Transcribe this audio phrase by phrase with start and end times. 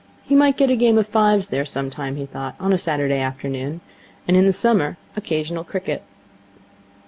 [0.23, 3.81] He might get a game of fives there sometimes, he thought, on a Saturday afternoon,
[4.27, 6.01] and, in the summer, occasional cricket.